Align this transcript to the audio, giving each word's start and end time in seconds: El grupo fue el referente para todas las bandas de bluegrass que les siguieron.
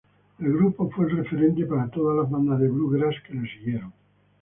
El 0.39 0.51
grupo 0.53 0.89
fue 0.89 1.05
el 1.05 1.17
referente 1.17 1.63
para 1.67 1.87
todas 1.87 2.17
las 2.23 2.31
bandas 2.31 2.59
de 2.59 2.67
bluegrass 2.69 3.21
que 3.27 3.35
les 3.35 3.51
siguieron. 3.51 3.93